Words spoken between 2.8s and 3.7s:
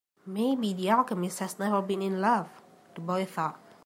the boy thought.